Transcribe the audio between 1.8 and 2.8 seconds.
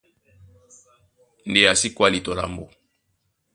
kwáli tɔ lambo.